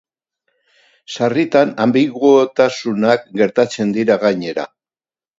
Sarritan, 1.15 1.73
anbiguotasunak 1.83 3.27
gertatzen 3.41 3.91
dira, 3.99 4.17
gainera. 4.25 4.65